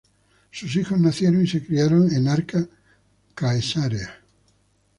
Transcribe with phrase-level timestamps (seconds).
[0.49, 2.67] Sus hijos nacieron y se criaron en Arca
[3.35, 4.17] Caesarea.